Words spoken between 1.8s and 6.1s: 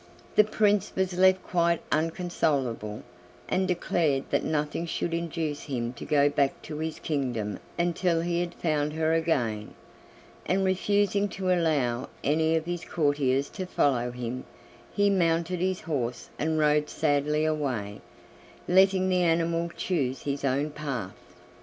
unconsolable, and declared that nothing should induce him to